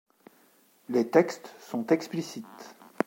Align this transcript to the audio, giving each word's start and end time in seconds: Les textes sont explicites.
Les 0.89 1.07
textes 1.07 1.53
sont 1.59 1.85
explicites. 1.91 2.75